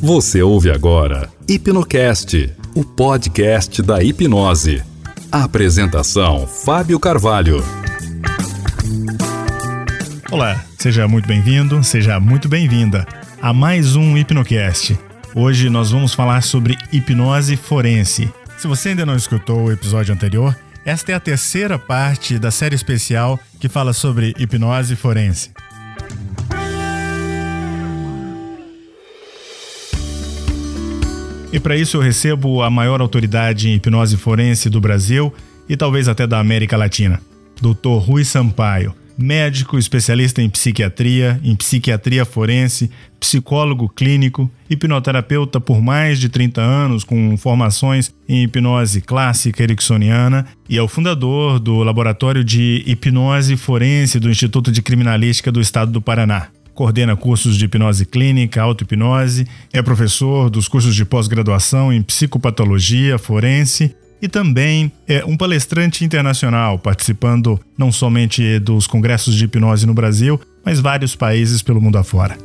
[0.00, 4.80] Você ouve agora Hipnocast, o podcast da hipnose.
[5.30, 7.64] A apresentação: Fábio Carvalho.
[10.30, 13.04] Olá, seja muito bem-vindo, seja muito bem-vinda
[13.42, 14.96] a mais um Hipnocast.
[15.34, 18.32] Hoje nós vamos falar sobre hipnose forense.
[18.56, 22.76] Se você ainda não escutou o episódio anterior, esta é a terceira parte da série
[22.76, 25.50] especial que fala sobre hipnose forense.
[31.50, 35.32] E para isso eu recebo a maior autoridade em hipnose forense do Brasil
[35.68, 37.20] e talvez até da América Latina,
[37.60, 37.98] Dr.
[38.00, 46.28] Rui Sampaio, médico especialista em psiquiatria, em psiquiatria forense, psicólogo clínico, hipnoterapeuta por mais de
[46.28, 52.84] 30 anos com formações em hipnose clássica ericksoniana e é o fundador do Laboratório de
[52.86, 58.62] Hipnose Forense do Instituto de Criminalística do Estado do Paraná coordena cursos de hipnose clínica,
[58.62, 66.04] auto-hipnose, é professor dos cursos de pós-graduação em psicopatologia forense e também é um palestrante
[66.04, 71.98] internacional, participando não somente dos congressos de hipnose no Brasil, mas vários países pelo mundo
[71.98, 72.38] afora.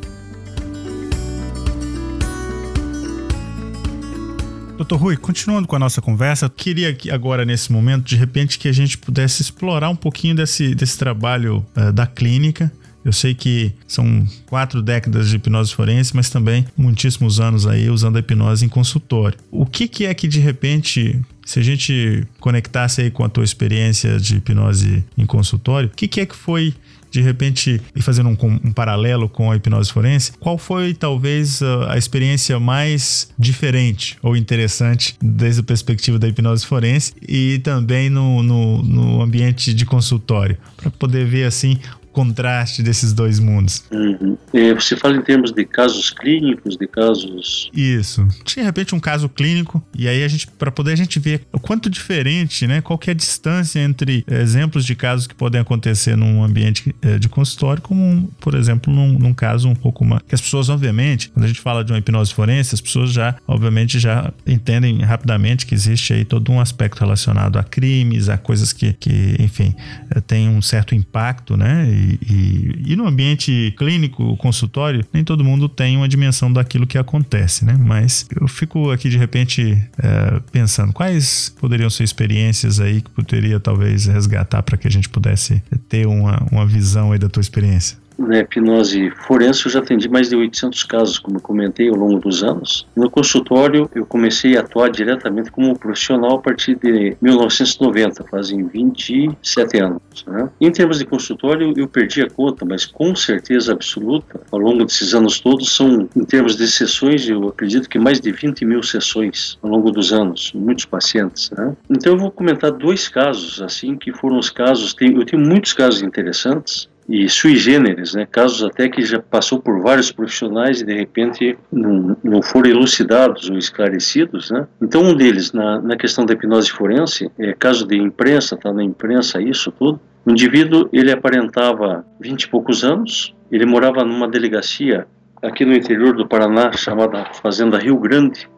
[4.75, 8.67] Doutor Rui, continuando com a nossa conversa, queria que agora, nesse momento, de repente, que
[8.67, 12.71] a gente pudesse explorar um pouquinho desse, desse trabalho uh, da clínica,
[13.03, 18.15] eu sei que são quatro décadas de hipnose forense, mas também muitíssimos anos aí usando
[18.15, 19.37] a hipnose em consultório.
[19.51, 23.43] O que, que é que de repente se a gente conectasse aí com a tua
[23.43, 26.73] experiência de hipnose em consultório, o que, que, é que foi
[27.13, 31.93] de repente, e fazendo um, um, paralelo com a hipnose forense, qual foi talvez a,
[31.93, 38.41] a, experiência mais diferente ou interessante desde a perspectiva da hipnose forense e também no,
[38.41, 41.77] no, no ambiente de consultório, para poder ver assim
[42.13, 43.83] contraste desses dois mundos.
[43.91, 44.37] Uhum.
[44.53, 47.69] É, você fala em termos de casos clínicos, de casos.
[47.73, 48.25] Isso.
[48.45, 51.59] De repente um caso clínico e aí a gente para poder a gente ver o
[51.59, 52.79] quanto diferente, né?
[52.81, 57.17] Qual é a distância entre é, exemplos de casos que podem acontecer num ambiente é,
[57.17, 61.29] de consultório, como por exemplo num, num, caso um pouco mais que as pessoas obviamente
[61.29, 65.65] quando a gente fala de uma hipnose forense as pessoas já obviamente já entendem rapidamente
[65.65, 69.73] que existe aí todo um aspecto relacionado a crimes, a coisas que, que enfim
[70.11, 71.89] é, tem um certo impacto, né?
[71.89, 76.97] E, e, e, no ambiente clínico, consultório, nem todo mundo tem uma dimensão daquilo que
[76.97, 77.77] acontece, né?
[77.79, 83.59] Mas eu fico aqui de repente é, pensando quais poderiam ser experiências aí que poderia
[83.59, 88.02] talvez resgatar para que a gente pudesse ter uma, uma visão aí da tua experiência
[88.17, 92.19] na hipnose forense eu já atendi mais de 800 casos, como eu comentei ao longo
[92.19, 92.87] dos anos.
[92.95, 99.79] No consultório eu comecei a atuar diretamente como profissional a partir de 1990, fazem 27
[99.79, 100.01] anos.
[100.27, 100.49] Né?
[100.59, 105.13] Em termos de consultório eu perdi a conta, mas com certeza absoluta, ao longo desses
[105.13, 109.57] anos todos, são, em termos de sessões, eu acredito que mais de 20 mil sessões
[109.61, 111.51] ao longo dos anos, muitos pacientes.
[111.51, 111.75] Né?
[111.89, 116.01] Então eu vou comentar dois casos, assim, que foram os casos, eu tenho muitos casos
[116.01, 120.93] interessantes, e sui generis, né, casos até que já passou por vários profissionais e de
[120.93, 124.51] repente não, não foram elucidados ou esclarecidos.
[124.51, 124.67] Né?
[124.81, 128.83] Então, um deles, na, na questão da hipnose forense, é caso de imprensa, está na
[128.83, 129.99] imprensa isso tudo.
[130.25, 135.05] O indivíduo, ele aparentava 20 e poucos anos, ele morava numa delegacia
[135.41, 138.49] aqui no interior do Paraná, chamada Fazenda Rio Grande,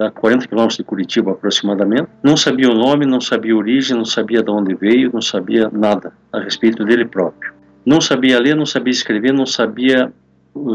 [0.00, 2.08] a 40 quilômetros de Curitiba aproximadamente.
[2.22, 5.68] Não sabia o nome, não sabia a origem, não sabia de onde veio, não sabia
[5.70, 7.52] nada a respeito dele próprio.
[7.84, 10.12] Não sabia ler, não sabia escrever, não sabia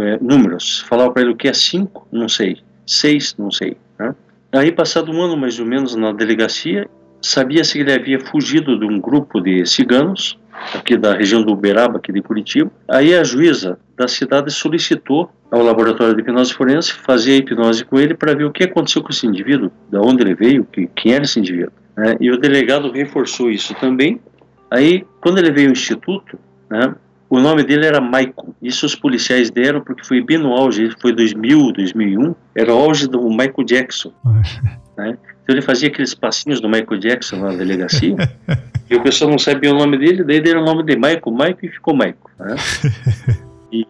[0.02, 0.80] é, números.
[0.88, 2.58] Falava para ele o que é cinco, não sei.
[2.86, 3.78] Seis, não sei.
[4.00, 4.16] Né?
[4.52, 6.90] Aí, passado um ano mais ou menos na delegacia,
[7.22, 10.40] sabia-se que ele havia fugido de um grupo de ciganos,
[10.74, 12.72] aqui da região do Uberaba, aqui de Curitiba.
[12.88, 18.00] Aí a juíza da cidade solicitou ao laboratório de hipnose forense fazer a hipnose com
[18.00, 21.14] ele para ver o que aconteceu com esse indivíduo, de onde ele veio, que, quem
[21.14, 21.72] era esse indivíduo.
[21.96, 22.16] Né?
[22.20, 24.20] E o delegado reforçou isso também.
[24.70, 26.38] Aí, quando ele veio ao instituto,
[26.70, 26.96] né?
[27.30, 28.56] O nome dele era Michael.
[28.62, 33.08] Isso os policiais deram porque foi bem no auge, foi 2000, 2001, era o auge
[33.08, 34.14] do Michael Jackson.
[34.98, 35.18] né?
[35.44, 38.16] Então ele fazia aqueles passinhos do Michael Jackson na delegacia,
[38.90, 41.58] e o pessoal não sabia o nome dele, daí deram o nome de Michael, Michael
[41.64, 42.18] e ficou Michael.
[42.40, 42.56] Né?
[43.70, 43.86] E,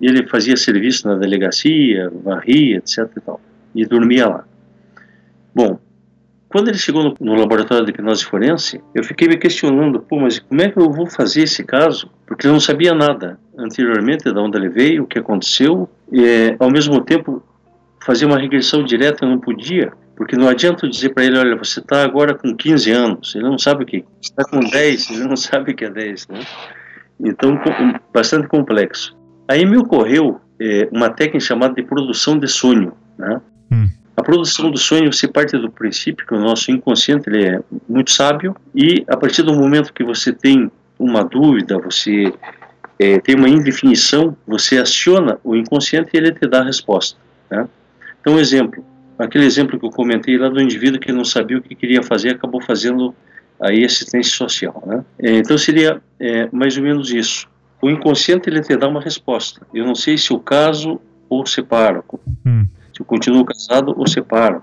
[0.00, 3.40] e ele fazia serviço na delegacia, varria, etc e tal,
[3.74, 4.44] e dormia lá.
[5.54, 5.78] Bom,
[6.48, 10.38] quando ele chegou no, no, laboratório de hipnose forense, eu fiquei me questionando, pô, mas
[10.38, 12.10] como é que eu vou fazer esse caso?
[12.26, 16.70] Porque eu não sabia nada anteriormente de onde ele veio, o que aconteceu, e ao
[16.70, 17.42] mesmo tempo
[18.04, 21.80] fazer uma regressão direta eu não podia, porque não adianta dizer para ele, olha, você
[21.80, 25.36] está agora com 15 anos, ele não sabe o que, está com 10, ele não
[25.36, 26.40] sabe o que é 10, né?
[27.20, 27.60] Então,
[28.14, 29.16] bastante complexo.
[29.48, 33.40] Aí me ocorreu é, uma técnica chamada de produção de sonho, Né?
[33.70, 33.88] Hum.
[34.18, 38.10] A produção do sonho você parte do princípio que o nosso inconsciente ele é muito
[38.10, 40.68] sábio e a partir do momento que você tem
[40.98, 42.34] uma dúvida, você
[42.98, 47.16] é, tem uma indefinição, você aciona o inconsciente e ele te dá a resposta.
[47.48, 47.68] Né?
[48.20, 48.84] Então, exemplo,
[49.16, 52.30] aquele exemplo que eu comentei lá do indivíduo que não sabia o que queria fazer,
[52.30, 53.14] acabou fazendo
[53.60, 54.82] aí assistência social.
[54.84, 55.04] Né?
[55.20, 57.46] É, então, seria é, mais ou menos isso.
[57.80, 59.64] O inconsciente ele te dá uma resposta.
[59.72, 62.02] Eu não sei se o caso ou separo.
[62.44, 62.66] Hum.
[62.98, 64.60] Se eu continuo casado ou separo.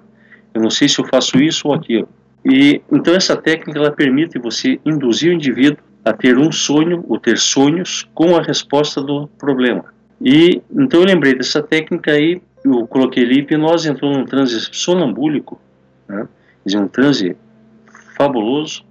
[0.54, 2.10] Eu não sei se eu faço isso ou aquilo.
[2.44, 7.18] E então essa técnica ela permite você induzir o indivíduo a ter um sonho ou
[7.18, 9.86] ter sonhos com a resposta do problema.
[10.20, 15.58] E então eu lembrei dessa técnica aí, eu coloquei ali hipnose, entrou num transe sonambúlico,
[16.06, 16.28] né?
[16.76, 17.38] um transe
[18.18, 18.84] fabuloso.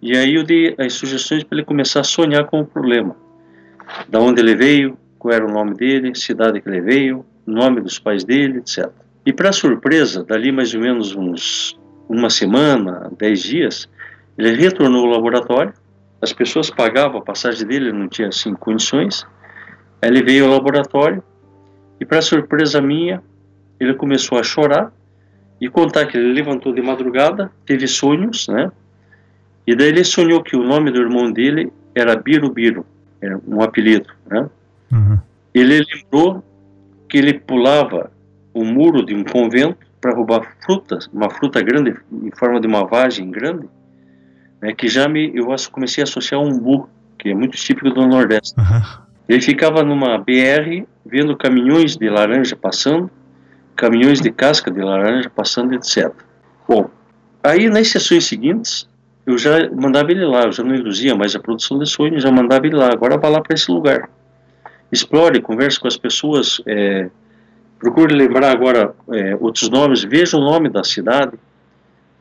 [0.00, 3.16] E aí eu dei as sugestões para ele começar a sonhar com o problema.
[4.08, 7.98] Da onde ele veio, qual era o nome dele, cidade que ele veio, nome dos
[7.98, 8.88] pais dele, etc.
[9.26, 13.88] E para surpresa, dali mais ou menos uns uma semana, dez dias,
[14.36, 15.72] ele retornou ao laboratório
[16.24, 19.26] as pessoas pagavam a passagem dele, não tinha assim condições.
[20.00, 21.22] Aí ele veio ao laboratório
[22.00, 23.22] e, para surpresa minha,
[23.78, 24.90] ele começou a chorar
[25.60, 28.72] e contar que ele levantou de madrugada, teve sonhos, né?
[29.66, 32.86] E daí ele sonhou que o nome do irmão dele era Birubiru,
[33.20, 34.48] era um apelido, né?
[34.90, 35.18] Uhum.
[35.52, 36.42] Ele lembrou
[37.14, 38.10] que ele pulava
[38.52, 42.84] o muro de um convento para roubar frutas, uma fruta grande em forma de uma
[42.84, 43.68] vagem grande,
[44.60, 48.04] né, que já me eu comecei a associar um umbu, que é muito típico do
[48.04, 48.58] Nordeste.
[48.58, 48.82] Uhum.
[49.28, 53.08] Ele ficava numa BR vendo caminhões de laranja passando,
[53.76, 56.12] caminhões de casca de laranja passando, etc.
[56.68, 56.90] Bom,
[57.44, 58.88] aí nas sessões seguintes
[59.24, 62.32] eu já mandava ele lá, eu já não induzia mais a produção de sonhos, já
[62.32, 64.10] mandava ele lá, agora vá lá para esse lugar.
[64.94, 67.10] Explore, converse com as pessoas, é,
[67.78, 71.38] procure lembrar agora é, outros nomes, veja o nome da cidade,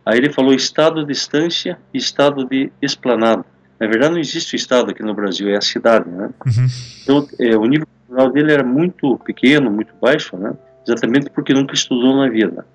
[0.06, 3.46] Aí ele falou estado de estância e estado de esplanada.
[3.80, 6.30] Na verdade, não existe o estado aqui no Brasil, é a cidade, né?
[6.46, 6.68] Uhum.
[7.02, 10.54] Então, é, o nível cultural dele era muito pequeno, muito baixo, né?
[10.86, 12.66] Exatamente porque nunca estudou na vida.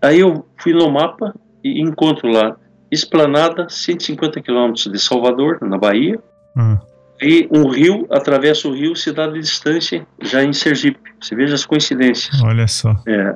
[0.00, 2.56] Aí eu fui no mapa e encontro lá
[2.90, 6.18] Esplanada, 150 quilômetros de Salvador, na Bahia.
[6.56, 6.78] Uhum.
[7.22, 11.10] E um rio, atravessa o rio, cidade de distância, já em Sergipe.
[11.20, 12.40] Você veja as coincidências.
[12.42, 12.96] Olha só.
[13.06, 13.34] É,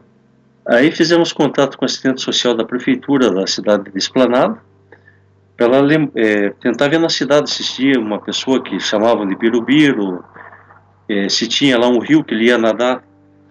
[0.66, 4.56] Aí fizemos contato com o assistente social da prefeitura da cidade de Esplanada,
[5.56, 10.24] para ela é, tentar ver na cidade se tinha uma pessoa que chamavam de Birubiru,
[11.08, 13.04] é, se tinha lá um rio que ele ia nadar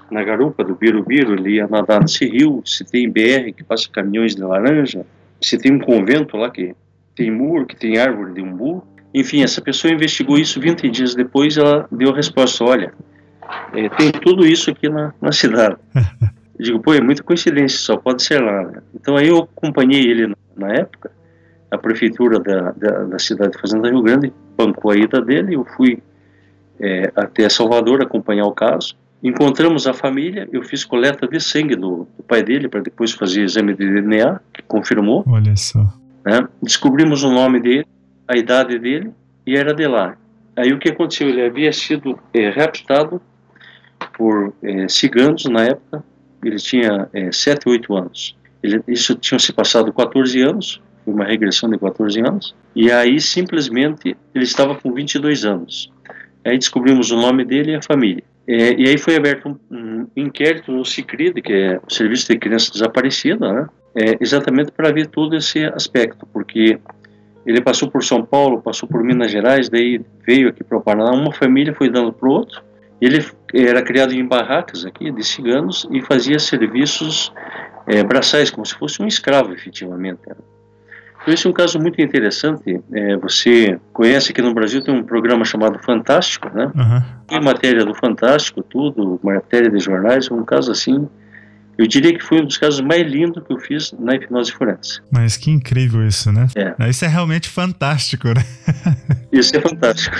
[0.09, 4.35] na garupa do Birubiru, ele ia nadar nesse rio, se tem BR que passa caminhões
[4.35, 5.05] de laranja,
[5.39, 6.75] se tem um convento lá que
[7.15, 8.83] tem muro, que tem árvore de umbu.
[9.13, 12.93] Enfim, essa pessoa investigou isso 20 dias depois ela deu a resposta, olha,
[13.73, 15.77] é, tem tudo isso aqui na, na cidade.
[16.57, 18.63] Eu digo, pô, é muita coincidência, só pode ser lá.
[18.63, 18.81] Né?
[18.93, 21.11] Então aí eu acompanhei ele na época,
[21.71, 25.65] a prefeitura da, da, da cidade de Fazenda Rio Grande bancou a ida dele, eu
[25.65, 26.01] fui
[26.79, 28.95] é, até Salvador acompanhar o caso.
[29.23, 33.41] Encontramos a família, eu fiz coleta de sangue do, do pai dele para depois fazer
[33.43, 35.23] exame de DNA, que confirmou.
[35.25, 35.81] Olha só.
[36.25, 36.47] Né?
[36.61, 37.87] Descobrimos o nome dele,
[38.27, 39.11] a idade dele
[39.45, 40.17] e era de lá.
[40.55, 41.29] Aí o que aconteceu?
[41.29, 43.21] Ele havia sido é, raptado
[44.15, 46.03] por é, ciganos na época
[46.47, 48.35] ele tinha é, 7, 8 anos.
[48.61, 53.19] Ele, isso tinha se passado 14 anos, foi uma regressão de 14 anos, e aí
[53.19, 55.91] simplesmente ele estava com 22 anos.
[56.45, 58.23] Aí descobrimos o nome dele e a família.
[58.45, 62.37] É, e aí foi aberto um, um, inquérito no CICRID, que é o Serviço de
[62.37, 63.67] Criança Desaparecida, né?
[63.95, 66.79] É, exatamente para ver todo esse aspecto, porque
[67.45, 71.11] ele passou por São Paulo, passou por Minas Gerais, daí veio aqui para o Paraná,
[71.11, 72.61] uma família foi dando para o outro,
[73.01, 77.33] ele era criado em barracas aqui de ciganos e fazia serviços
[77.85, 80.19] é, braçais, como se fosse um escravo, efetivamente.
[80.23, 82.81] Então, esse é um caso muito interessante.
[82.93, 86.71] É, você conhece que no Brasil tem um programa chamado Fantástico, né?
[86.75, 87.01] Uhum.
[87.27, 91.07] Tem matéria do Fantástico, tudo, matéria de jornais, um caso assim.
[91.77, 95.01] Eu diria que foi um dos casos mais lindos que eu fiz na hipnose forense.
[95.11, 96.47] Mas que incrível isso, né?
[96.55, 96.89] É.
[96.89, 98.45] Isso é realmente fantástico, né?
[99.31, 100.15] Isso é fantástico.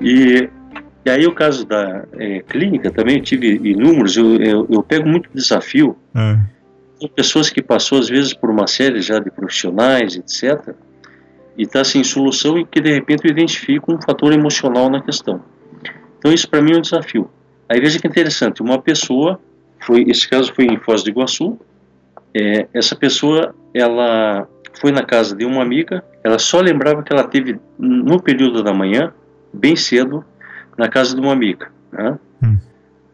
[0.00, 0.48] E,
[1.06, 5.08] e aí o caso da é, clínica também, eu tive inúmeros, eu, eu, eu pego
[5.08, 5.96] muito desafio.
[6.14, 6.38] É.
[7.16, 10.74] Pessoas que passou às vezes por uma série já de profissionais, etc.,
[11.58, 15.42] e está sem solução e que de repente eu identifico um fator emocional na questão.
[16.18, 17.28] Então isso para mim é um desafio.
[17.68, 19.40] Aí veja que interessante, uma pessoa,
[19.80, 21.58] foi esse caso foi em Foz do Iguaçu,
[22.32, 24.48] é, essa pessoa ela
[24.80, 28.72] foi na casa de uma amiga Ela só lembrava que ela teve no período da
[28.72, 29.12] manhã,
[29.52, 30.24] bem cedo,
[30.76, 31.72] na casa de uma amiga.
[31.90, 32.18] Né?
[32.42, 32.58] Hum.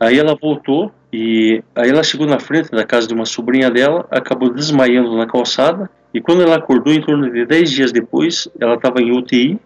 [0.01, 4.05] Aí ela voltou e aí ela chegou na frente da casa de uma sobrinha dela,
[4.11, 8.75] acabou desmaiando na calçada e quando ela acordou, em torno de 10 dias depois, ela
[8.75, 9.61] estava em UTI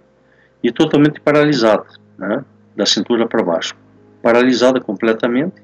[0.62, 1.86] e totalmente paralisada,
[2.18, 2.44] né?
[2.76, 3.74] da cintura para baixo.
[4.22, 5.54] Paralisada completamente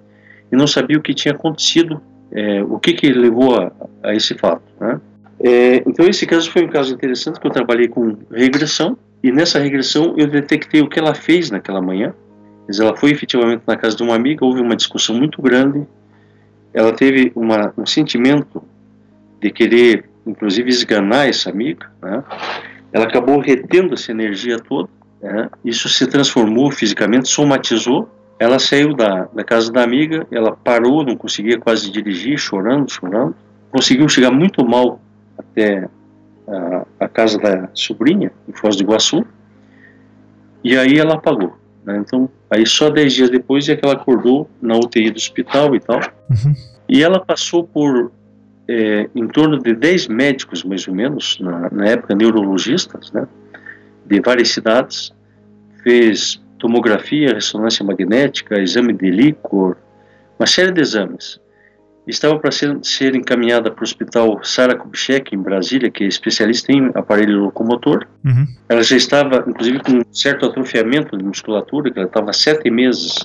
[0.50, 2.00] e não sabia o que tinha acontecido,
[2.32, 3.70] é, o que, que levou a,
[4.02, 4.62] a esse fato.
[4.80, 4.98] Né?
[5.38, 9.58] É, então, esse caso foi um caso interessante que eu trabalhei com regressão e nessa
[9.58, 12.14] regressão eu detectei o que ela fez naquela manhã.
[12.66, 15.86] Mas ela foi efetivamente na casa de uma amiga, houve uma discussão muito grande.
[16.72, 18.62] Ela teve uma, um sentimento
[19.40, 21.90] de querer, inclusive, esganar essa amiga.
[22.02, 22.22] Né?
[22.92, 24.88] Ela acabou retendo essa energia toda.
[25.22, 25.50] Né?
[25.64, 31.16] Isso se transformou fisicamente, somatizou ela saiu da, da casa da amiga, ela parou, não
[31.16, 33.34] conseguia quase dirigir, chorando, chorando.
[33.70, 35.00] Conseguiu chegar muito mal
[35.38, 35.88] até
[36.46, 39.24] a, a casa da sobrinha, em Foz do Iguaçu,
[40.62, 41.56] e aí ela apagou.
[41.84, 41.98] Né?
[41.98, 45.80] Então, aí só 10 dias depois é que ela acordou na UTI do hospital e
[45.80, 46.00] tal.
[46.30, 46.54] Uhum.
[46.88, 48.12] E ela passou por
[48.68, 53.26] é, em torno de 10 médicos, mais ou menos, na, na época, neurologistas, né?
[54.06, 55.12] de várias cidades.
[55.82, 59.76] Fez tomografia, ressonância magnética, exame de líquor,
[60.38, 61.38] uma série de exames.
[62.06, 66.70] Estava para ser, ser encaminhada para o hospital Sara Kubitschek, em Brasília, que é especialista
[66.70, 68.06] em aparelho locomotor.
[68.24, 68.46] Uhum.
[68.68, 73.22] Ela já estava, inclusive, com um certo atrofiamento de musculatura, que ela estava sete meses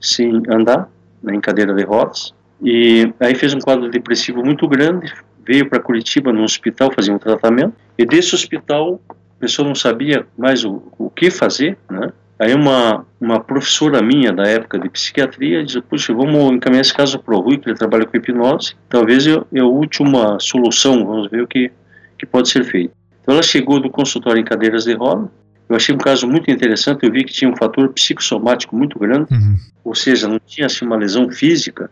[0.00, 0.88] sem andar,
[1.22, 2.34] né, em cadeira de rodas.
[2.60, 5.12] E aí fez um quadro depressivo muito grande,
[5.46, 7.74] veio para Curitiba, no hospital, fazer um tratamento.
[7.96, 12.12] E desse hospital, a pessoa não sabia mais o, o que fazer, né?
[12.38, 17.18] Aí uma, uma professora minha da época de psiquiatria disse, puxa, vamos encaminhar esse caso
[17.18, 21.42] para o Rui, que ele trabalha com hipnose, talvez é a última solução, vamos ver
[21.42, 21.72] o que,
[22.18, 22.92] que pode ser feito.
[23.22, 25.30] Então ela chegou do consultório em cadeiras de roda,
[25.68, 29.32] eu achei um caso muito interessante, eu vi que tinha um fator psicossomático muito grande,
[29.32, 29.56] uhum.
[29.82, 31.90] ou seja, não tinha assim, uma lesão física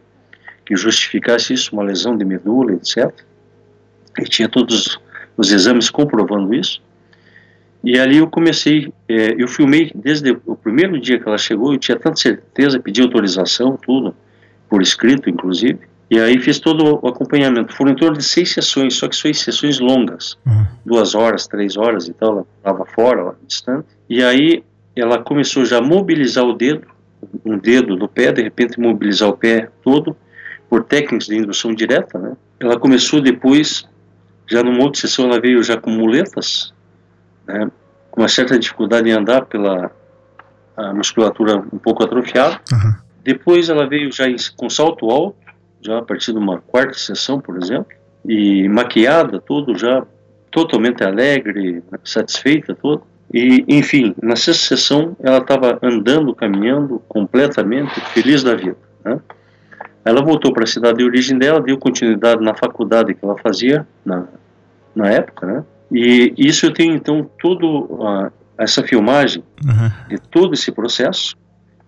[0.64, 3.10] que justificasse isso, uma lesão de medula, etc.
[4.18, 5.00] E tinha todos
[5.36, 6.80] os exames comprovando isso.
[7.84, 11.78] E ali eu comecei, é, eu filmei desde o primeiro dia que ela chegou, eu
[11.78, 14.16] tinha tanta certeza, pedi autorização, tudo,
[14.70, 15.78] por escrito, inclusive.
[16.10, 17.74] E aí fiz todo o acompanhamento.
[17.74, 20.66] Foram em torno de seis sessões, só que seis sessões longas, uhum.
[20.84, 22.30] duas horas, três horas e tal.
[22.32, 23.86] Ela estava fora, lá, distante.
[24.08, 24.64] E aí
[24.96, 26.86] ela começou já a mobilizar o dedo,
[27.44, 30.16] um dedo do pé, de repente mobilizar o pé todo,
[30.70, 32.32] por técnicas de indução direta, né?
[32.60, 33.86] Ela começou depois,
[34.48, 36.72] já numa outra sessão, ela veio já com muletas,
[37.46, 37.70] né,
[38.10, 39.90] com uma certa dificuldade em andar pela
[40.94, 42.60] musculatura um pouco atrofiada.
[42.72, 42.94] Uhum.
[43.22, 45.36] Depois ela veio já em, com salto alto,
[45.80, 47.86] já a partir de uma quarta sessão, por exemplo,
[48.24, 50.04] e maquiada, tudo já
[50.50, 53.02] totalmente alegre, satisfeita, tudo.
[53.32, 58.76] E, enfim, na sexta sessão ela estava andando, caminhando completamente feliz da vida.
[59.04, 59.18] Né?
[60.04, 63.86] Ela voltou para a cidade de origem dela, deu continuidade na faculdade que ela fazia
[64.04, 64.26] na,
[64.94, 65.64] na época, né?
[65.92, 69.90] E isso eu tenho então tudo uh, essa filmagem uhum.
[70.08, 71.36] de todo esse processo.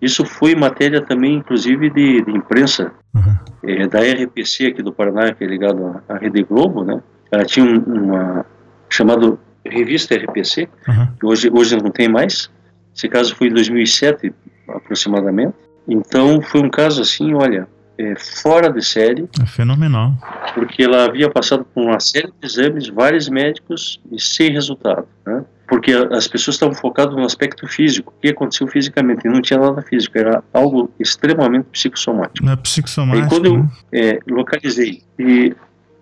[0.01, 3.35] Isso foi matéria também, inclusive, de, de imprensa uhum.
[3.63, 7.01] é, da RPC aqui do Paraná, que é ligado à, Rede Globo, né?
[7.31, 8.45] Ela tinha um, uma
[8.89, 11.07] chamado revista RPC, uhum.
[11.19, 12.49] que hoje hoje não tem mais.
[12.95, 14.33] Esse caso foi em 2007
[14.67, 15.55] aproximadamente.
[15.87, 19.27] Então foi um caso assim, olha, é, fora de série.
[19.41, 20.13] É fenomenal.
[20.53, 25.07] Porque ela havia passado por uma série de exames, vários médicos e sem resultado.
[25.25, 25.43] Né?
[25.67, 29.59] Porque as pessoas estavam focadas no aspecto físico, o que aconteceu fisicamente, e não tinha
[29.59, 32.47] nada físico, era algo extremamente psicossomático.
[32.47, 33.25] É psicossomático.
[33.25, 33.69] E quando eu né?
[33.91, 35.53] é, localizei, e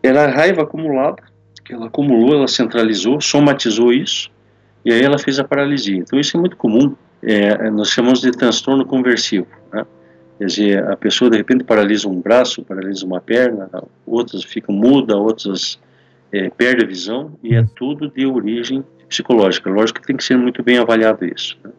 [0.04, 1.24] era a raiva acumulada,
[1.64, 4.30] que ela acumulou, ela centralizou, somatizou isso,
[4.86, 5.98] e aí ela fez a paralisia.
[5.98, 9.48] Então isso é muito comum, é, nós chamamos de transtorno conversivo.
[9.74, 9.84] Né?
[10.38, 13.70] Quer dizer, a pessoa de repente paralisa um braço, paralisa uma perna,
[14.06, 15.80] outras ficam muda, outras
[16.32, 19.70] é, perdem a visão, e é tudo de origem psicológica.
[19.70, 21.58] Lógico que tem que ser muito bem avaliado isso.
[21.64, 21.72] Né?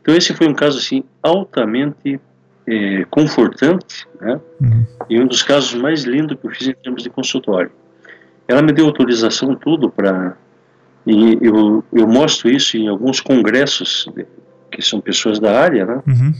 [0.00, 2.20] Então esse foi um caso assim altamente
[2.66, 4.40] é, confortante, né?
[4.60, 4.86] Uhum.
[5.08, 7.72] E um dos casos mais lindos que eu fiz em termos de consultório.
[8.46, 10.36] Ela me deu autorização tudo para
[11.06, 14.06] e eu, eu mostro isso em alguns congressos
[14.70, 16.02] que são pessoas da área, né?
[16.06, 16.34] Uhum.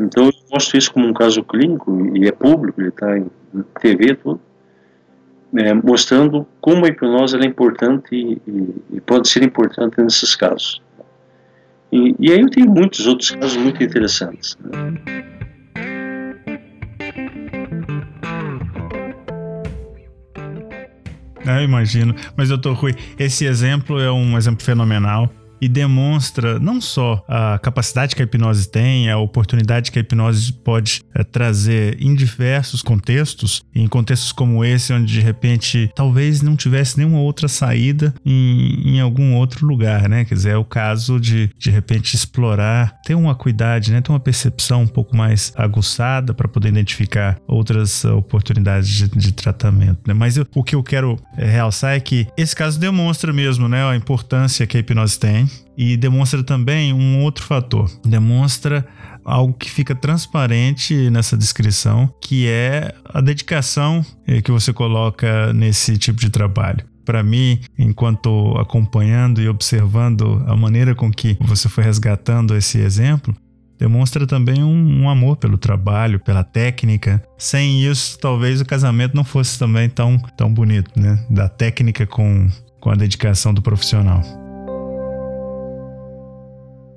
[0.00, 3.30] Então eu mostro isso como um caso clínico e é público, ele está em
[3.80, 4.40] TV tudo,
[5.56, 10.80] é, mostrando como a hipnose é importante e, e, e, pode ser importante nesses casos.
[11.92, 14.56] E, e, aí eu tenho muitos outros casos muito interessantes.
[14.62, 14.94] Né?
[21.46, 22.14] eu imagino.
[22.36, 25.28] Mas, doutor Rui, esse exemplo é um exemplo fenomenal
[25.60, 30.52] e demonstra não só a capacidade que a hipnose tem, a oportunidade que a hipnose
[30.52, 36.56] pode é, trazer em diversos contextos, em contextos como esse, onde de repente talvez não
[36.56, 40.24] tivesse nenhuma outra saída em, em algum outro lugar, né?
[40.24, 44.00] Quer dizer, é o caso de de repente explorar, ter uma cuidade, né?
[44.00, 50.00] Ter uma percepção um pouco mais aguçada para poder identificar outras oportunidades de, de tratamento,
[50.06, 50.14] né?
[50.14, 53.84] Mas eu, o que eu quero é, realçar é que esse caso demonstra mesmo, né?
[53.84, 57.90] A importância que a hipnose tem e demonstra também um outro fator.
[58.04, 58.86] Demonstra
[59.24, 65.96] algo que fica transparente nessa descrição, que é a dedicação eh, que você coloca nesse
[65.96, 66.84] tipo de trabalho.
[67.04, 73.34] Para mim, enquanto acompanhando e observando a maneira com que você foi resgatando esse exemplo,
[73.78, 77.22] demonstra também um, um, amor pelo trabalho, pela técnica.
[77.38, 81.18] Sem isso, talvez o casamento não fosse também tão, tão bonito, né?
[81.30, 84.22] Da técnica com, com a dedicação do profissional.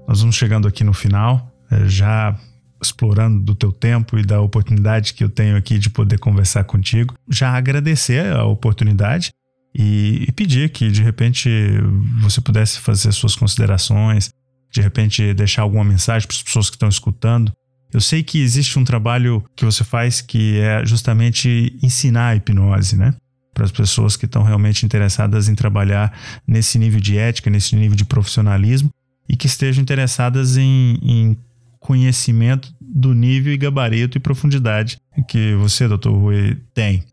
[0.07, 2.37] Nós vamos chegando aqui no final, é, já
[2.81, 7.15] explorando do teu tempo e da oportunidade que eu tenho aqui de poder conversar contigo.
[7.29, 9.31] Já agradecer a oportunidade
[9.73, 11.49] e, e pedir que de repente
[12.21, 14.31] você pudesse fazer suas considerações,
[14.71, 17.51] de repente deixar alguma mensagem para as pessoas que estão escutando.
[17.93, 22.97] Eu sei que existe um trabalho que você faz que é justamente ensinar a hipnose,
[22.97, 23.13] né?
[23.53, 26.11] Para as pessoas que estão realmente interessadas em trabalhar
[26.45, 28.91] nesse nível de ética, nesse nível de profissionalismo
[29.27, 31.37] e que estejam interessadas em, em
[31.79, 37.03] conhecimento do nível e gabarito e profundidade que você, doutor Rui, tem.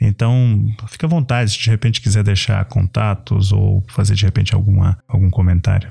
[0.00, 4.98] Então, fique à vontade se de repente quiser deixar contatos ou fazer de repente alguma,
[5.08, 5.90] algum comentário.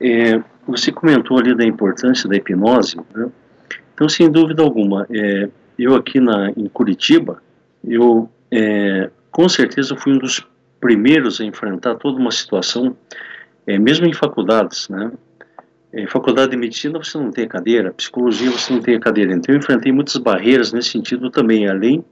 [0.00, 3.28] É, você comentou ali da importância da hipnose, né?
[3.94, 7.42] Então, sem dúvida alguma, é, eu aqui na, em Curitiba,
[7.82, 10.46] eu é, com certeza fui um dos
[10.80, 12.96] primeiros a enfrentar toda uma situação
[13.66, 15.12] é, mesmo em faculdades, né?
[15.92, 19.32] Em faculdade de medicina você não tem cadeira, psicologia você não tem cadeira.
[19.32, 22.04] Então eu enfrentei muitas barreiras nesse sentido também, além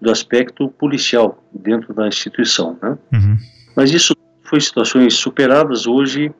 [0.00, 2.96] do aspecto policial dentro da instituição, né?
[3.12, 3.36] Uhum.
[3.74, 5.86] Mas isso foi situações superadas.
[5.86, 6.32] Hoje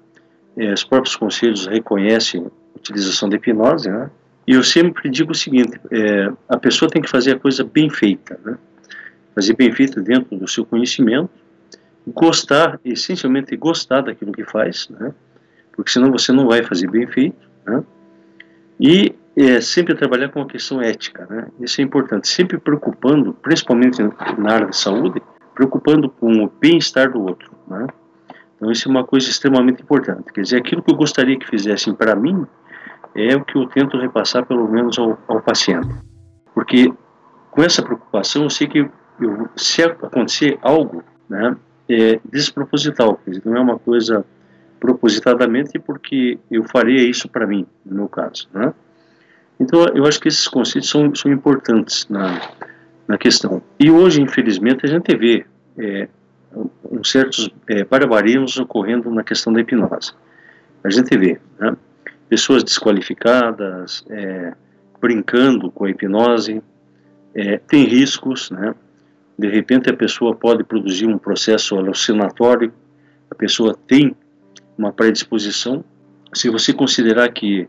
[0.56, 4.10] é, os próprios conselhos reconhecem a utilização da hipnose, né?
[4.46, 7.90] E eu sempre digo o seguinte: é, a pessoa tem que fazer a coisa bem
[7.90, 8.56] feita, né?
[9.34, 11.30] Fazer bem feita dentro do seu conhecimento
[12.06, 15.12] gostar, essencialmente gostar daquilo que faz, né?
[15.74, 17.82] porque senão você não vai fazer bem feito, né?
[18.80, 21.48] e é, sempre trabalhar com a questão ética, né?
[21.60, 24.02] isso é importante, sempre preocupando, principalmente
[24.38, 25.20] na área de saúde,
[25.54, 27.86] preocupando com o bem-estar do outro, né?
[28.56, 31.94] então isso é uma coisa extremamente importante, quer dizer, aquilo que eu gostaria que fizessem
[31.94, 32.46] para mim,
[33.14, 35.88] é o que eu tento repassar pelo menos ao, ao paciente,
[36.54, 36.92] porque
[37.50, 38.78] com essa preocupação eu sei que
[39.18, 41.56] eu, se acontecer algo, né,
[41.88, 44.24] é desproposital, quer dizer, não é uma coisa
[44.80, 48.72] propositadamente porque eu faria isso para mim, no meu caso, né?
[49.58, 52.40] Então, eu acho que esses conceitos são, são importantes na,
[53.08, 53.62] na questão.
[53.80, 55.46] E hoje, infelizmente, a gente vê
[55.78, 56.08] é,
[56.90, 60.12] um certos é, barbarismos ocorrendo na questão da hipnose.
[60.84, 61.74] A gente vê né,
[62.28, 64.52] pessoas desqualificadas, é,
[65.00, 66.62] brincando com a hipnose,
[67.34, 68.74] é, tem riscos, né?
[69.38, 72.72] De repente a pessoa pode produzir um processo alucinatório,
[73.30, 74.14] a pessoa tem
[74.78, 75.84] uma predisposição.
[76.34, 77.68] Se você considerar que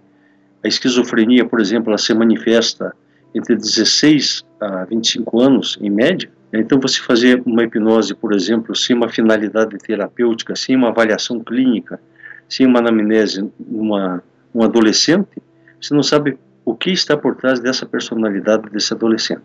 [0.63, 2.95] a esquizofrenia, por exemplo, ela se manifesta
[3.33, 8.95] entre 16 a 25 anos, em média, então você fazer uma hipnose, por exemplo, sem
[8.95, 11.99] uma finalidade terapêutica, sem uma avaliação clínica,
[12.47, 14.23] sem uma anamnese numa
[14.55, 15.41] um adolescente,
[15.79, 19.43] você não sabe o que está por trás dessa personalidade desse adolescente.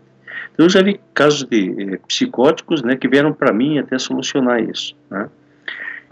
[0.57, 4.95] Eu já vi casos de eh, psicóticos né, que vieram para mim até solucionar isso.
[5.09, 5.27] Né?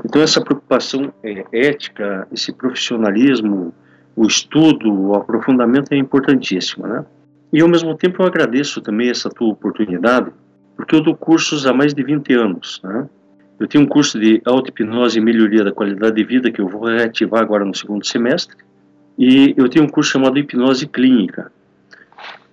[0.03, 3.73] Então, essa preocupação eh, ética, esse profissionalismo,
[4.15, 6.87] o estudo, o aprofundamento é importantíssimo.
[6.87, 7.05] Né?
[7.53, 10.31] E, ao mesmo tempo, eu agradeço também essa tua oportunidade,
[10.75, 12.81] porque eu dou cursos há mais de 20 anos.
[12.83, 13.07] Né?
[13.59, 16.85] Eu tenho um curso de auto-hipnose e melhoria da qualidade de vida que eu vou
[16.85, 18.57] reativar agora no segundo semestre.
[19.19, 21.51] E eu tenho um curso chamado Hipnose Clínica,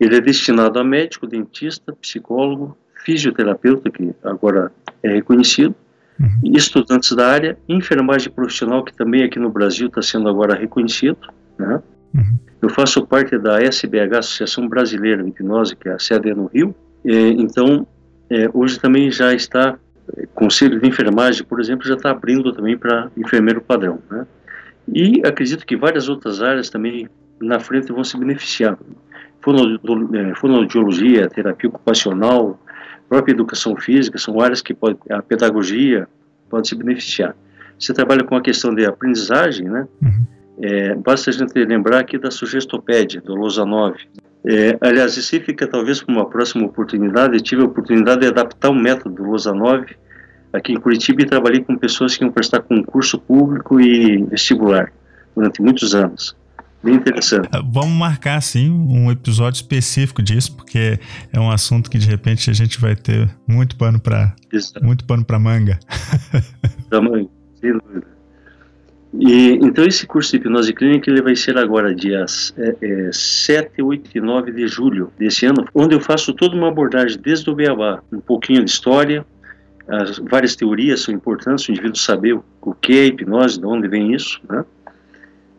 [0.01, 5.75] ele é destinado a médico, dentista, psicólogo, fisioterapeuta, que agora é reconhecido,
[6.21, 6.53] uhum.
[6.55, 11.19] estudantes da área, enfermagem profissional, que também aqui no Brasil está sendo agora reconhecido.
[11.59, 11.83] Né?
[12.15, 12.39] Uhum.
[12.61, 16.47] Eu faço parte da SBH, Associação Brasileira de Hipnose, que é a sede é no
[16.47, 16.75] Rio.
[17.05, 17.87] É, então,
[18.31, 19.79] é, hoje também já está,
[20.17, 24.01] é, Conselho de Enfermagem, por exemplo, já está abrindo também para enfermeiro padrão.
[24.11, 24.27] Né?
[24.93, 27.09] E acredito que várias outras áreas também
[27.41, 28.77] na frente vão se beneficiar.
[29.41, 32.61] É, fonoaudiologia, terapia ocupacional,
[33.09, 36.09] própria educação física, são áreas que pode, a pedagogia
[36.51, 37.35] pode se beneficiar.
[37.79, 39.87] Você trabalha com a questão de aprendizagem, né?
[40.03, 40.27] Uhum.
[40.61, 43.97] É, basta a gente lembrar aqui da sugestopédia, do Losanov.
[44.45, 47.35] É, aliás, isso fica talvez para uma próxima oportunidade.
[47.35, 49.87] Eu tive a oportunidade de adaptar o método do Losanov
[50.53, 54.93] aqui em Curitiba e trabalhei com pessoas que iam prestar concurso público e vestibular
[55.37, 56.37] durante muitos anos.
[56.83, 57.49] Bem interessante.
[57.53, 60.99] Ah, vamos marcar, sim, um episódio específico disso, porque
[61.33, 64.35] é um assunto que de repente a gente vai ter muito pano para
[64.81, 65.79] muito pano para manga.
[66.91, 67.29] Manga,
[67.61, 68.07] sem dúvida.
[69.15, 73.83] E, então esse curso de hipnose clínica ele vai ser agora dias é, é, 7,
[73.83, 77.55] 8 e 9 de julho desse ano, onde eu faço toda uma abordagem desde o
[77.55, 79.25] beabá, um pouquinho de história,
[79.89, 84.15] as várias teorias são importantes, o indivíduo saber o que é hipnose, de onde vem
[84.15, 84.63] isso, né?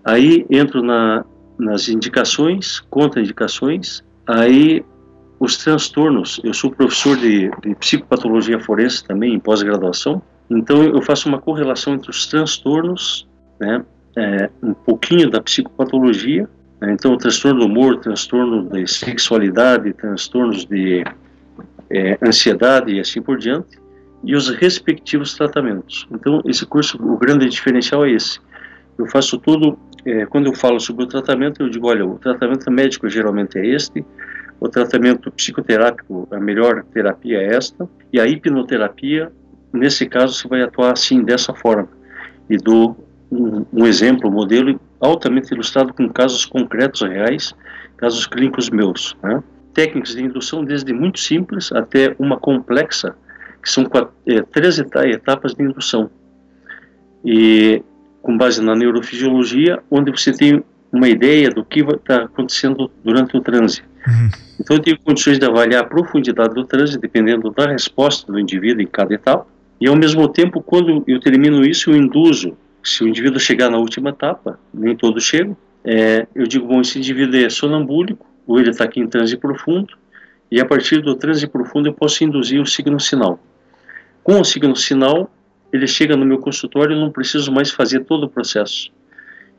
[0.04, 1.26] Aí entro na,
[1.58, 4.84] nas indicações, contraindicações, aí
[5.40, 11.30] os transtornos, eu sou professor de, de psicopatologia forense também em pós-graduação, então eu faço
[11.30, 13.28] uma correlação entre os transtornos,
[13.60, 13.86] né,
[14.18, 16.50] é, um pouquinho da psicopatologia,
[16.82, 21.04] né, então o transtorno do humor, transtorno de sexualidade, transtornos de
[21.90, 23.80] é, ansiedade e assim por diante,
[24.24, 26.06] e os respectivos tratamentos.
[26.12, 28.40] Então esse curso, o grande diferencial é esse.
[28.98, 32.70] Eu faço tudo é, quando eu falo sobre o tratamento, eu digo, olha, o tratamento
[32.72, 34.06] médico geralmente é este,
[34.60, 39.32] o tratamento psicoterápico, a melhor terapia é esta, e a hipnoterapia,
[39.72, 41.88] nesse caso, você vai atuar assim, dessa forma.
[42.50, 47.56] E dou um, um exemplo, um modelo altamente ilustrado com casos concretos reais,
[47.98, 49.16] casos clínicos meus.
[49.24, 49.42] Né?
[49.74, 53.16] Técnicas de indução desde muito simples até uma complexa,
[53.62, 56.10] que são quatro, é, três etapas de indução.
[57.24, 57.84] E
[58.22, 63.42] com base na neurofisiologia, onde você tem uma ideia do que está acontecendo durante o
[63.42, 63.82] transe.
[64.08, 64.30] Uhum.
[64.60, 68.82] Então, eu tenho condições de avaliar a profundidade do transe, dependendo da resposta do indivíduo
[68.82, 69.46] em cada etapa,
[69.80, 72.58] e ao mesmo tempo, quando eu termino isso, eu induzo.
[72.84, 76.98] Se o indivíduo chegar na última etapa, nem todos chegam, é, eu digo, bom, esse
[76.98, 79.96] indivíduo é sonambúlico, ou ele está aqui em transe profundo,
[80.52, 83.40] e a partir do transe profundo eu posso induzir o signo sinal.
[84.24, 85.32] Com o signo sinal,
[85.72, 88.92] ele chega no meu consultório e não preciso mais fazer todo o processo.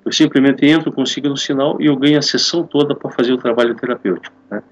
[0.05, 3.39] Eu simplesmente entro, consigo no sinal e eu ganho a sessão toda para fazer o
[3.39, 4.35] trabalho terapêutico.
[4.51, 4.63] Né?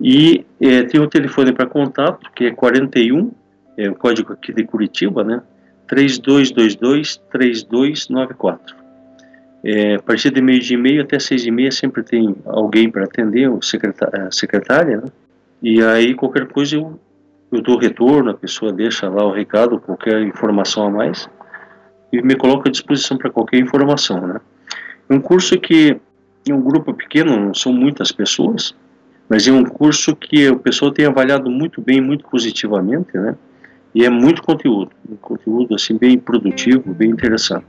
[0.00, 3.30] E é, tem o telefone para contato, que é 41,
[3.76, 5.42] é o código aqui de Curitiba, né?
[5.88, 8.76] 3222-3294.
[9.64, 12.88] É, a partir de meio de e meio até seis e meia sempre tem alguém
[12.90, 13.62] para atender, o a
[14.30, 15.08] secretária, né?
[15.60, 16.96] E aí qualquer coisa eu,
[17.50, 21.28] eu dou retorno, a pessoa deixa lá o recado, qualquer informação a mais,
[22.12, 24.40] e me coloco à disposição para qualquer informação, né?
[25.08, 26.00] É um curso que
[26.48, 28.76] é um grupo pequeno, não são muitas pessoas,
[29.28, 33.34] mas é um curso que o pessoal tem avaliado muito bem, muito positivamente, né?
[33.94, 37.66] E é muito conteúdo, um conteúdo assim bem produtivo, bem interessante.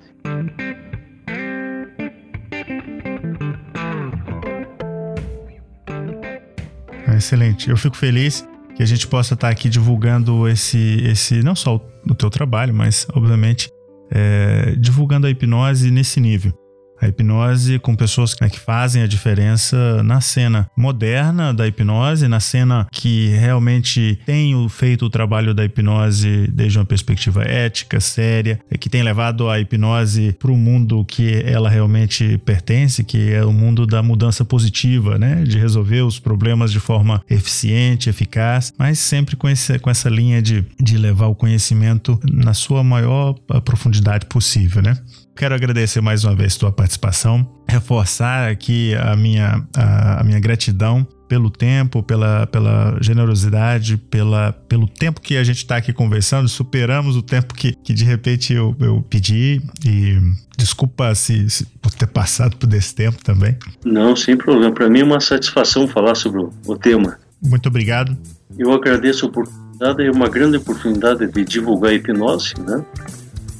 [7.16, 7.70] Excelente.
[7.70, 11.76] Eu fico feliz que a gente possa estar aqui divulgando esse, esse não só
[12.10, 13.70] o, teu trabalho, mas obviamente
[14.12, 16.54] é, divulgando a hipnose nesse nível
[17.02, 22.40] a hipnose com pessoas né, que fazem a diferença na cena moderna da hipnose, na
[22.40, 28.90] cena que realmente tem feito o trabalho da hipnose desde uma perspectiva ética, séria, que
[28.90, 33.86] tem levado a hipnose para o mundo que ela realmente pertence, que é o mundo
[33.86, 39.48] da mudança positiva, né, de resolver os problemas de forma eficiente, eficaz, mas sempre com,
[39.50, 43.34] esse, com essa linha de, de levar o conhecimento na sua maior
[43.64, 44.98] profundidade possível, né?
[45.40, 51.08] Quero agradecer mais uma vez tua participação, reforçar aqui a minha, a, a minha gratidão
[51.30, 56.50] pelo tempo, pela, pela generosidade, pela, pelo tempo que a gente está aqui conversando.
[56.50, 60.18] Superamos o tempo que, que de repente eu, eu pedi e
[60.58, 63.56] desculpa se, se por ter passado por esse tempo também.
[63.86, 64.74] Não, sem problema.
[64.74, 67.18] Para mim é uma satisfação falar sobre o, o tema.
[67.42, 68.18] Muito obrigado.
[68.58, 72.84] Eu agradeço a oportunidade, é uma grande oportunidade de divulgar a hipnose, né?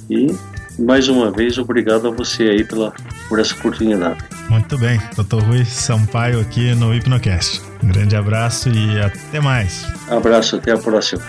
[0.10, 0.36] E
[0.80, 2.94] mais uma vez, obrigado a você aí pela,
[3.28, 4.24] por essa oportunidade.
[4.50, 5.44] Muito bem, Dr.
[5.44, 7.62] Rui Sampaio aqui no Hipnocast.
[7.84, 9.86] Um grande abraço e até mais.
[10.10, 11.22] Abraço, até a próxima.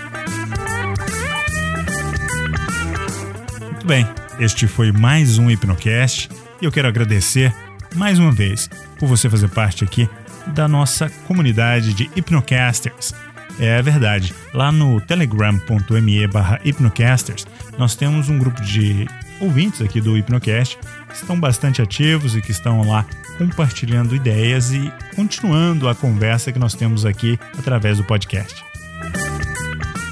[3.60, 4.06] Muito bem,
[4.38, 7.54] este foi mais um Hipnocast e eu quero agradecer
[7.94, 10.08] mais uma vez por você fazer parte aqui
[10.48, 13.14] da nossa comunidade de Hipnocasters.
[13.58, 19.06] É verdade, lá no telegram.me barra hipnocasters nós temos um grupo de
[19.40, 20.78] ouvintes aqui do Hipnocast
[21.12, 23.06] estão bastante ativos e que estão lá
[23.38, 28.62] compartilhando ideias e continuando a conversa que nós temos aqui através do podcast.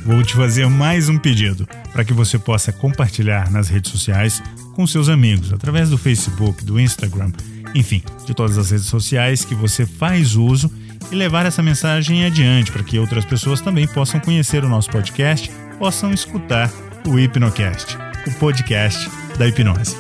[0.05, 4.43] Vou te fazer mais um pedido para que você possa compartilhar nas redes sociais
[4.75, 7.31] com seus amigos, através do Facebook, do Instagram,
[7.75, 10.73] enfim, de todas as redes sociais que você faz uso
[11.11, 15.51] e levar essa mensagem adiante para que outras pessoas também possam conhecer o nosso podcast,
[15.79, 16.71] possam escutar
[17.07, 19.97] o Hipnocast o podcast da hipnose.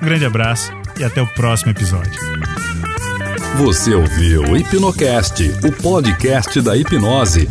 [0.00, 2.12] Um grande abraço e até o próximo episódio.
[3.58, 7.48] Você ouviu o Hipnocast, o podcast da hipnose.